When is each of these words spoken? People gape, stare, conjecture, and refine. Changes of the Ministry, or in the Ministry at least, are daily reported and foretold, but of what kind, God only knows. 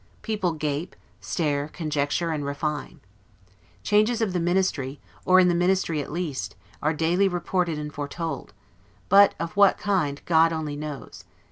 People 0.23 0.53
gape, 0.53 0.95
stare, 1.19 1.67
conjecture, 1.67 2.31
and 2.31 2.43
refine. 2.43 3.01
Changes 3.83 4.19
of 4.19 4.33
the 4.33 4.39
Ministry, 4.39 4.99
or 5.25 5.39
in 5.39 5.47
the 5.47 5.53
Ministry 5.53 6.01
at 6.01 6.11
least, 6.11 6.55
are 6.81 6.91
daily 6.91 7.27
reported 7.27 7.77
and 7.77 7.93
foretold, 7.93 8.51
but 9.09 9.35
of 9.39 9.55
what 9.55 9.77
kind, 9.77 10.19
God 10.25 10.51
only 10.51 10.75
knows. 10.75 11.23